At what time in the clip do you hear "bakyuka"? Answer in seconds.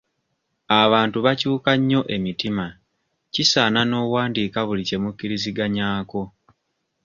1.25-1.71